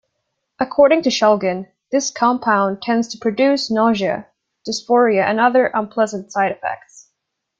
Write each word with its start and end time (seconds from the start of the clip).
According 0.59 1.03
to 1.03 1.11
Shulgin, 1.11 1.67
this 1.91 2.09
compound 2.09 2.81
tends 2.81 3.07
to 3.09 3.19
produce 3.19 3.69
nausea, 3.69 4.25
dysphoria, 4.67 5.23
and 5.25 5.39
other 5.39 5.67
unpleasant 5.75 6.31
side-effects. 6.31 7.11